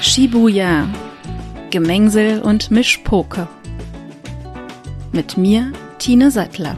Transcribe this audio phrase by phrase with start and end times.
[0.00, 0.88] Shibuya,
[1.70, 3.48] Gemengsel und Mischpoke.
[5.12, 6.76] Mit mir, Tine Sattler.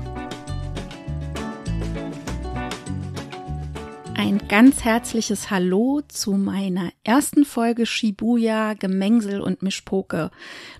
[4.14, 10.30] Ein ganz herzliches Hallo zu meiner ersten Folge Shibuya, Gemengsel und Mischpoke.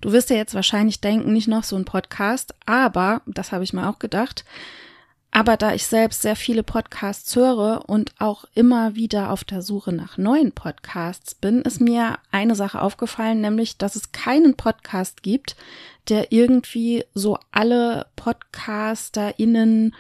[0.01, 3.73] Du wirst ja jetzt wahrscheinlich denken, nicht noch so ein Podcast, aber, das habe ich
[3.73, 4.45] mir auch gedacht,
[5.37, 9.93] aber da ich selbst sehr viele Podcasts höre und auch immer wieder auf der Suche
[9.93, 15.55] nach neuen Podcasts bin, ist mir eine Sache aufgefallen, nämlich, dass es keinen Podcast gibt,
[16.09, 19.95] der irgendwie so alle PodcasterInnen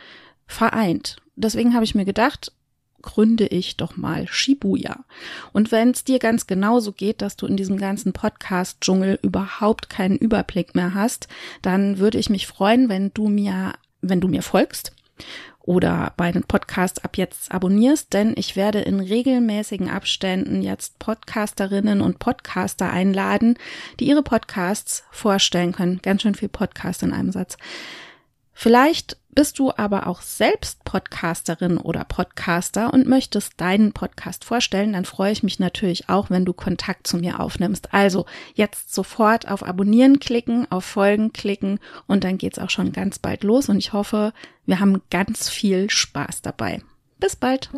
[0.46, 1.18] vereint.
[1.34, 2.52] Deswegen habe ich mir gedacht,
[3.02, 5.04] gründe ich doch mal Shibuya.
[5.52, 10.16] Und wenn es dir ganz genauso geht, dass du in diesem ganzen Podcast-Dschungel überhaupt keinen
[10.16, 11.28] Überblick mehr hast,
[11.60, 14.95] dann würde ich mich freuen, wenn du mir, wenn du mir folgst
[15.60, 22.18] oder meinen Podcast ab jetzt abonnierst, denn ich werde in regelmäßigen Abständen jetzt Podcasterinnen und
[22.20, 23.58] Podcaster einladen,
[23.98, 26.00] die ihre Podcasts vorstellen können.
[26.02, 27.58] Ganz schön viel Podcast in einem Satz.
[28.52, 35.04] Vielleicht bist du aber auch selbst Podcasterin oder Podcaster und möchtest deinen Podcast vorstellen, dann
[35.04, 37.92] freue ich mich natürlich auch, wenn du Kontakt zu mir aufnimmst.
[37.92, 43.18] Also jetzt sofort auf Abonnieren klicken, auf Folgen klicken und dann geht's auch schon ganz
[43.18, 44.32] bald los und ich hoffe,
[44.64, 46.82] wir haben ganz viel Spaß dabei.
[47.20, 47.70] Bis bald.